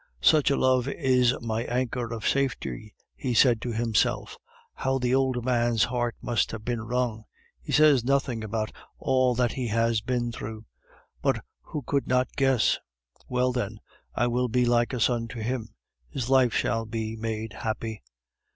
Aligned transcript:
"Such 0.23 0.49
a 0.49 0.55
love 0.57 0.87
is 0.87 1.35
my 1.41 1.61
anchor 1.65 2.11
of 2.11 2.27
safety," 2.27 2.95
he 3.15 3.35
said 3.35 3.61
to 3.61 3.71
himself. 3.71 4.35
"How 4.73 4.97
the 4.97 5.13
old 5.13 5.45
man's 5.45 5.83
heart 5.83 6.15
must 6.23 6.49
have 6.49 6.65
been 6.65 6.81
wrung! 6.81 7.25
He 7.61 7.71
says 7.71 8.03
nothing 8.03 8.43
about 8.43 8.71
all 8.97 9.35
that 9.35 9.51
he 9.51 9.67
has 9.67 10.01
been 10.01 10.31
through; 10.31 10.65
but 11.21 11.45
who 11.61 11.83
could 11.83 12.07
not 12.07 12.35
guess? 12.35 12.79
Well, 13.29 13.51
then, 13.51 13.79
I 14.15 14.25
will 14.25 14.47
be 14.47 14.65
like 14.65 14.91
a 14.91 14.99
son 14.99 15.27
to 15.27 15.43
him; 15.43 15.75
his 16.09 16.31
life 16.31 16.51
shall 16.55 16.87
be 16.87 17.15
made 17.15 17.53
happy. 17.53 18.01